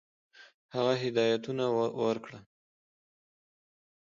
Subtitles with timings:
[0.75, 1.63] هغه هدایتونه
[2.01, 2.43] ورکړل.